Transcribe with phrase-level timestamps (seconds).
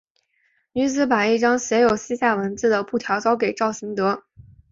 [0.71, 4.23] 女子把一张写有西夏文字的布条交给赵行德。